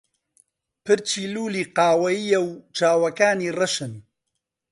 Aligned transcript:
پرچی 0.83 1.23
لوولی 1.33 1.63
قاوەیییە 1.77 2.39
و 2.47 2.51
چاوەکانی 2.77 3.53
ڕەشن. 3.57 3.93